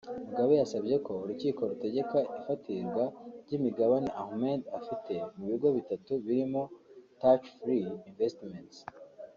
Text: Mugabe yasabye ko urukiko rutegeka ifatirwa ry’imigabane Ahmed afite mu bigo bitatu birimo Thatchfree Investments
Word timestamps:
Mugabe 0.27 0.53
yasabye 0.61 0.95
ko 1.05 1.13
urukiko 1.23 1.61
rutegeka 1.69 2.17
ifatirwa 2.39 3.03
ry’imigabane 3.43 4.09
Ahmed 4.23 4.59
afite 4.79 5.13
mu 5.35 5.43
bigo 5.51 5.67
bitatu 5.77 6.11
birimo 6.25 6.61
Thatchfree 7.19 7.89
Investments 8.09 8.77